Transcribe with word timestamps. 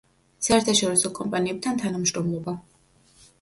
საერთაშორისო 0.45 1.11
კომპანიებთან 1.19 1.77
თანამშრომლობა. 1.83 2.57